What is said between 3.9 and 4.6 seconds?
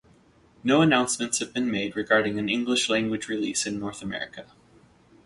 America.